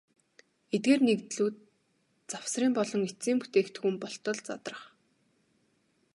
[0.75, 1.55] Эдгээр нэгдлүүд
[2.31, 4.81] завсрын болон эцсийн бүтээгдэхүүн болтол задрах.